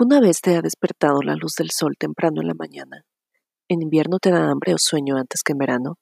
¿Alguna 0.00 0.20
vez 0.20 0.40
te 0.40 0.54
ha 0.54 0.62
despertado 0.62 1.22
la 1.22 1.34
luz 1.34 1.54
del 1.58 1.70
sol 1.72 1.96
temprano 1.98 2.40
en 2.40 2.46
la 2.46 2.54
mañana? 2.54 3.02
¿En 3.68 3.82
invierno 3.82 4.18
te 4.20 4.30
da 4.30 4.48
hambre 4.48 4.72
o 4.72 4.78
sueño 4.78 5.16
antes 5.16 5.42
que 5.42 5.54
en 5.54 5.58
verano? 5.58 5.96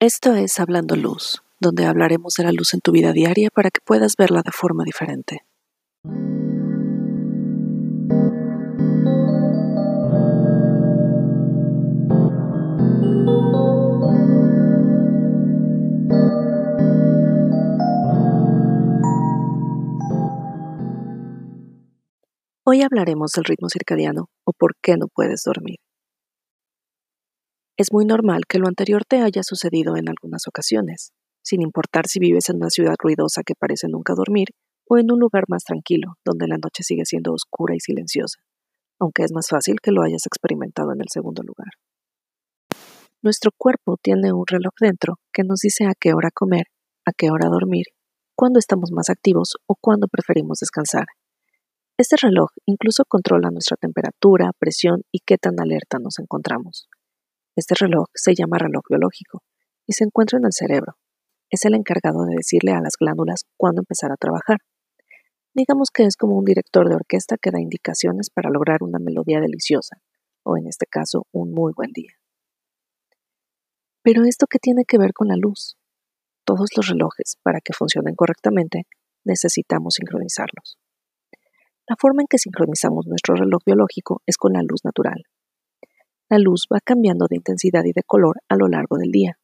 Esto 0.00 0.34
es 0.34 0.58
Hablando 0.58 0.96
Luz, 0.96 1.44
donde 1.60 1.86
hablaremos 1.86 2.34
de 2.34 2.42
la 2.42 2.50
luz 2.50 2.74
en 2.74 2.80
tu 2.80 2.90
vida 2.90 3.12
diaria 3.12 3.50
para 3.54 3.70
que 3.70 3.80
puedas 3.84 4.14
verla 4.18 4.42
de 4.44 4.50
forma 4.50 4.82
diferente. 4.82 5.47
Hoy 22.70 22.82
hablaremos 22.82 23.30
del 23.34 23.44
ritmo 23.44 23.70
circadiano 23.70 24.26
o 24.44 24.52
por 24.52 24.74
qué 24.82 24.98
no 24.98 25.06
puedes 25.08 25.40
dormir. 25.42 25.76
Es 27.78 27.94
muy 27.94 28.04
normal 28.04 28.42
que 28.46 28.58
lo 28.58 28.68
anterior 28.68 29.06
te 29.08 29.22
haya 29.22 29.42
sucedido 29.42 29.96
en 29.96 30.10
algunas 30.10 30.46
ocasiones, 30.46 31.12
sin 31.42 31.62
importar 31.62 32.08
si 32.08 32.18
vives 32.18 32.50
en 32.50 32.56
una 32.56 32.68
ciudad 32.68 32.96
ruidosa 32.98 33.40
que 33.42 33.54
parece 33.58 33.88
nunca 33.88 34.12
dormir 34.14 34.48
o 34.86 34.98
en 34.98 35.10
un 35.10 35.18
lugar 35.18 35.44
más 35.48 35.64
tranquilo, 35.64 36.16
donde 36.26 36.46
la 36.46 36.58
noche 36.62 36.82
sigue 36.82 37.06
siendo 37.06 37.32
oscura 37.32 37.74
y 37.74 37.80
silenciosa, 37.80 38.38
aunque 39.00 39.22
es 39.22 39.32
más 39.32 39.48
fácil 39.48 39.76
que 39.82 39.90
lo 39.90 40.02
hayas 40.02 40.26
experimentado 40.26 40.92
en 40.92 41.00
el 41.00 41.08
segundo 41.10 41.42
lugar. 41.42 41.70
Nuestro 43.22 43.50
cuerpo 43.56 43.96
tiene 43.96 44.34
un 44.34 44.44
reloj 44.46 44.74
dentro 44.78 45.14
que 45.32 45.42
nos 45.42 45.60
dice 45.60 45.86
a 45.86 45.94
qué 45.98 46.12
hora 46.12 46.28
comer, 46.34 46.66
a 47.06 47.12
qué 47.16 47.30
hora 47.30 47.48
dormir, 47.48 47.86
cuándo 48.36 48.58
estamos 48.58 48.90
más 48.92 49.08
activos 49.08 49.54
o 49.66 49.74
cuándo 49.80 50.06
preferimos 50.06 50.58
descansar. 50.58 51.06
Este 52.00 52.14
reloj 52.14 52.50
incluso 52.64 53.02
controla 53.08 53.50
nuestra 53.50 53.76
temperatura, 53.76 54.52
presión 54.56 55.02
y 55.10 55.18
qué 55.26 55.36
tan 55.36 55.58
alerta 55.58 55.98
nos 55.98 56.20
encontramos. 56.20 56.88
Este 57.56 57.74
reloj 57.74 58.06
se 58.14 58.36
llama 58.36 58.56
reloj 58.56 58.84
biológico 58.88 59.42
y 59.84 59.94
se 59.94 60.04
encuentra 60.04 60.38
en 60.38 60.44
el 60.44 60.52
cerebro. 60.52 60.96
Es 61.50 61.64
el 61.64 61.74
encargado 61.74 62.24
de 62.24 62.36
decirle 62.36 62.70
a 62.70 62.80
las 62.80 62.94
glándulas 63.00 63.46
cuándo 63.56 63.80
empezar 63.80 64.12
a 64.12 64.16
trabajar. 64.16 64.58
Digamos 65.54 65.88
que 65.92 66.04
es 66.04 66.16
como 66.16 66.38
un 66.38 66.44
director 66.44 66.88
de 66.88 66.94
orquesta 66.94 67.34
que 67.36 67.50
da 67.50 67.60
indicaciones 67.60 68.30
para 68.30 68.48
lograr 68.48 68.84
una 68.84 69.00
melodía 69.00 69.40
deliciosa, 69.40 69.96
o 70.44 70.56
en 70.56 70.68
este 70.68 70.86
caso, 70.86 71.26
un 71.32 71.52
muy 71.52 71.72
buen 71.74 71.90
día. 71.90 72.12
Pero 74.02 74.22
esto 74.22 74.46
qué 74.48 74.60
tiene 74.60 74.84
que 74.86 74.98
ver 74.98 75.12
con 75.12 75.26
la 75.26 75.36
luz? 75.36 75.76
Todos 76.44 76.68
los 76.76 76.86
relojes, 76.86 77.38
para 77.42 77.60
que 77.60 77.72
funcionen 77.72 78.14
correctamente, 78.14 78.86
necesitamos 79.24 79.94
sincronizarlos. 79.94 80.78
La 81.88 81.96
forma 81.98 82.20
en 82.20 82.26
que 82.28 82.36
sincronizamos 82.36 83.06
nuestro 83.06 83.34
reloj 83.34 83.62
biológico 83.64 84.20
es 84.26 84.36
con 84.36 84.52
la 84.52 84.62
luz 84.62 84.84
natural. 84.84 85.24
La 86.28 86.38
luz 86.38 86.66
va 86.70 86.80
cambiando 86.84 87.26
de 87.30 87.36
intensidad 87.36 87.82
y 87.86 87.92
de 87.94 88.02
color 88.02 88.42
a 88.50 88.56
lo 88.56 88.68
largo 88.68 88.98
del 88.98 89.10
día. 89.10 89.38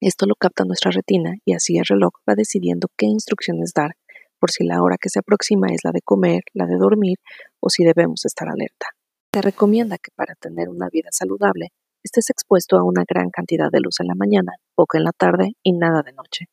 Esto 0.00 0.24
lo 0.24 0.34
capta 0.34 0.64
nuestra 0.64 0.90
retina 0.92 1.34
y 1.44 1.52
así 1.52 1.76
el 1.76 1.84
reloj 1.84 2.14
va 2.26 2.34
decidiendo 2.34 2.88
qué 2.96 3.04
instrucciones 3.04 3.72
dar 3.74 3.96
por 4.40 4.50
si 4.50 4.64
la 4.64 4.82
hora 4.82 4.96
que 4.98 5.10
se 5.10 5.18
aproxima 5.18 5.66
es 5.68 5.84
la 5.84 5.92
de 5.92 6.00
comer, 6.00 6.40
la 6.54 6.64
de 6.64 6.76
dormir 6.76 7.18
o 7.60 7.68
si 7.68 7.84
debemos 7.84 8.24
estar 8.24 8.48
alerta. 8.48 8.86
Se 9.34 9.42
recomienda 9.42 9.98
que 9.98 10.12
para 10.16 10.36
tener 10.36 10.70
una 10.70 10.88
vida 10.90 11.10
saludable 11.12 11.68
estés 12.02 12.30
expuesto 12.30 12.78
a 12.78 12.84
una 12.84 13.04
gran 13.06 13.28
cantidad 13.28 13.70
de 13.70 13.80
luz 13.80 14.00
en 14.00 14.06
la 14.06 14.14
mañana, 14.14 14.52
poca 14.74 14.96
en 14.96 15.04
la 15.04 15.12
tarde 15.12 15.52
y 15.62 15.72
nada 15.72 16.02
de 16.02 16.12
noche. 16.14 16.46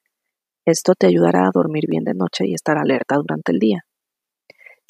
Esto 0.66 0.94
te 0.94 1.08
ayudará 1.08 1.48
a 1.48 1.52
dormir 1.54 1.86
bien 1.88 2.04
de 2.04 2.16
noche 2.16 2.48
y 2.48 2.54
estar 2.54 2.78
alerta 2.78 3.16
durante 3.16 3.54
el 3.54 3.60
día. 3.60 3.86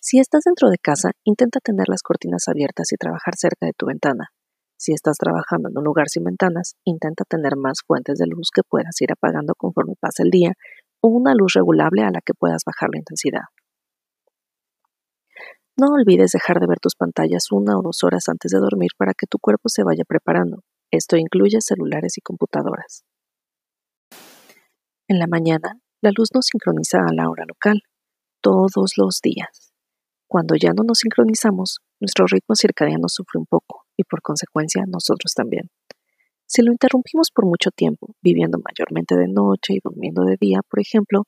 Si 0.06 0.20
estás 0.20 0.44
dentro 0.44 0.70
de 0.70 0.78
casa, 0.78 1.12
intenta 1.24 1.62
tener 1.62 1.88
las 1.88 2.02
cortinas 2.02 2.50
abiertas 2.50 2.92
y 2.92 2.98
trabajar 2.98 3.36
cerca 3.38 3.66
de 3.68 3.72
tu 3.72 3.86
ventana. 3.86 4.34
Si 4.78 4.92
estás 4.92 5.16
trabajando 5.18 5.70
en 5.70 5.78
un 5.78 5.86
lugar 5.86 6.10
sin 6.10 6.26
ventanas, 6.26 6.76
intenta 6.84 7.24
tener 7.24 7.56
más 7.56 7.80
fuentes 7.88 8.18
de 8.18 8.28
luz 8.28 8.50
que 8.54 8.64
puedas 8.68 9.00
ir 9.02 9.14
apagando 9.14 9.56
conforme 9.56 9.94
pasa 9.98 10.24
el 10.24 10.30
día 10.30 10.56
o 11.00 11.08
una 11.08 11.34
luz 11.34 11.54
regulable 11.54 12.04
a 12.04 12.12
la 12.12 12.20
que 12.20 12.34
puedas 12.34 12.64
bajar 12.66 12.90
la 12.92 13.00
intensidad. 13.00 13.44
No 15.78 15.94
olvides 15.94 16.34
dejar 16.34 16.60
de 16.60 16.68
ver 16.68 16.82
tus 16.82 16.96
pantallas 16.96 17.50
una 17.54 17.80
o 17.80 17.82
dos 17.82 18.04
horas 18.04 18.28
antes 18.28 18.52
de 18.52 18.60
dormir 18.60 18.92
para 18.98 19.14
que 19.14 19.26
tu 19.26 19.40
cuerpo 19.40 19.70
se 19.70 19.86
vaya 19.86 20.04
preparando. 20.06 20.66
Esto 20.92 21.16
incluye 21.16 21.62
celulares 21.62 22.18
y 22.18 22.22
computadoras. 22.22 23.06
En 25.08 25.20
la 25.20 25.28
mañana, 25.28 25.80
la 26.02 26.12
luz 26.14 26.28
nos 26.36 26.48
sincroniza 26.48 26.98
a 27.08 27.14
la 27.14 27.30
hora 27.30 27.46
local, 27.48 27.84
todos 28.42 28.98
los 28.98 29.22
días. 29.24 29.73
Cuando 30.34 30.56
ya 30.56 30.74
no 30.76 30.82
nos 30.82 30.98
sincronizamos, 30.98 31.78
nuestro 32.00 32.26
ritmo 32.26 32.56
circadiano 32.56 33.08
sufre 33.08 33.38
un 33.38 33.46
poco 33.46 33.86
y 33.96 34.04
por 34.04 34.24
consecuencia 34.24 34.82
nosotros 34.88 35.32
también. 35.36 35.70
Si 36.48 36.64
lo 36.64 36.72
interrumpimos 36.72 37.30
por 37.30 37.46
mucho 37.46 37.70
tiempo, 37.70 38.16
viviendo 38.20 38.58
mayormente 38.58 39.16
de 39.16 39.28
noche 39.28 39.76
y 39.76 39.80
durmiendo 39.84 40.24
de 40.24 40.38
día, 40.42 40.62
por 40.68 40.80
ejemplo, 40.80 41.26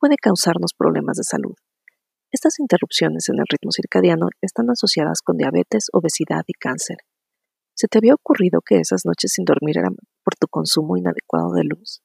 puede 0.00 0.16
causarnos 0.16 0.72
problemas 0.72 1.18
de 1.18 1.24
salud. 1.24 1.52
Estas 2.32 2.58
interrupciones 2.58 3.28
en 3.28 3.34
el 3.40 3.44
ritmo 3.46 3.72
circadiano 3.72 4.28
están 4.40 4.70
asociadas 4.70 5.20
con 5.22 5.36
diabetes, 5.36 5.88
obesidad 5.92 6.44
y 6.46 6.54
cáncer. 6.54 6.96
¿Se 7.74 7.88
te 7.88 7.98
había 7.98 8.14
ocurrido 8.14 8.62
que 8.64 8.80
esas 8.80 9.02
noches 9.04 9.32
sin 9.34 9.44
dormir 9.44 9.76
eran 9.76 9.96
por 10.24 10.34
tu 10.34 10.48
consumo 10.48 10.96
inadecuado 10.96 11.52
de 11.52 11.64
luz? 11.64 12.00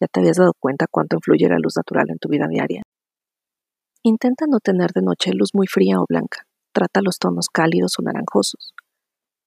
¿Ya 0.00 0.06
te 0.06 0.20
habías 0.20 0.38
dado 0.38 0.52
cuenta 0.58 0.86
cuánto 0.90 1.16
influye 1.16 1.46
la 1.46 1.58
luz 1.58 1.76
natural 1.76 2.06
en 2.08 2.16
tu 2.16 2.30
vida 2.30 2.46
diaria? 2.48 2.80
Intenta 4.06 4.44
no 4.46 4.60
tener 4.60 4.90
de 4.90 5.00
noche 5.00 5.30
luz 5.32 5.54
muy 5.54 5.66
fría 5.66 5.98
o 5.98 6.04
blanca. 6.06 6.46
Trata 6.74 7.00
los 7.00 7.18
tonos 7.18 7.48
cálidos 7.48 7.94
o 7.98 8.02
naranjosos. 8.02 8.74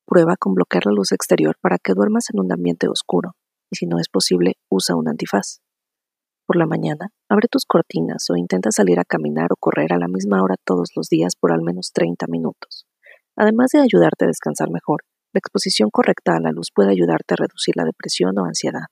Prueba 0.08 0.36
con 0.36 0.56
bloquear 0.56 0.88
la 0.88 0.94
luz 0.94 1.12
exterior 1.12 1.56
para 1.62 1.78
que 1.78 1.94
duermas 1.94 2.32
en 2.34 2.40
un 2.40 2.52
ambiente 2.52 2.88
oscuro 2.88 3.34
y 3.70 3.76
si 3.76 3.86
no 3.86 4.00
es 4.00 4.10
posible, 4.10 4.54
usa 4.68 4.96
un 4.96 5.10
antifaz. 5.10 5.60
Por 6.48 6.56
la 6.56 6.66
mañana, 6.66 7.10
abre 7.30 7.48
tus 7.52 7.66
cortinas 7.68 8.32
o 8.32 8.36
intenta 8.36 8.72
salir 8.72 9.00
a 9.00 9.06
caminar 9.06 9.50
o 9.52 9.58
correr 9.60 9.94
a 9.94 10.00
la 10.00 10.08
misma 10.08 10.42
hora 10.42 10.56
todos 10.66 10.90
los 10.96 11.08
días 11.08 11.36
por 11.40 11.52
al 11.52 11.62
menos 11.62 11.92
30 11.94 12.26
minutos. 12.28 12.88
Además 13.36 13.70
de 13.74 13.82
ayudarte 13.82 14.26
a 14.26 14.30
descansar 14.30 14.72
mejor, 14.72 15.02
la 15.34 15.38
exposición 15.38 15.92
correcta 15.92 16.36
a 16.36 16.40
la 16.40 16.52
luz 16.52 16.70
puede 16.74 16.90
ayudarte 16.90 17.36
a 17.36 17.42
reducir 17.42 17.76
la 17.76 17.84
depresión 17.84 18.36
o 18.40 18.46
ansiedad. 18.46 18.88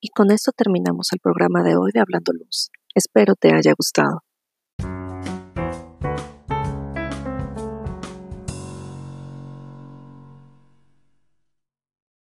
Y 0.00 0.08
con 0.08 0.32
esto 0.32 0.50
terminamos 0.50 1.12
el 1.12 1.20
programa 1.20 1.62
de 1.62 1.76
hoy 1.76 1.92
de 1.94 2.00
Hablando 2.00 2.32
Luz. 2.32 2.72
Espero 2.94 3.34
te 3.34 3.48
haya 3.52 3.74
gustado. 3.76 4.20